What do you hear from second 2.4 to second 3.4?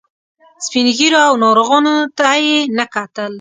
یې نه کتل.